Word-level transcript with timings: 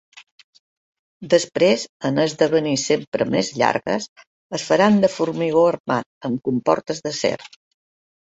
Després, 1.33 1.83
en 2.09 2.17
esdevenir 2.23 2.73
sempre 2.83 3.27
més 3.35 3.51
llargues, 3.59 4.09
es 4.59 4.65
faran 4.71 4.99
de 5.05 5.11
formigó 5.17 5.63
armat 5.75 6.31
amb 6.31 6.43
comportes 6.51 7.05
d'acer. 7.07 7.37